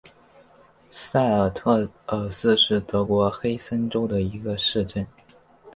[0.91, 5.05] 塞尔特尔斯是德国黑森州的一个市镇。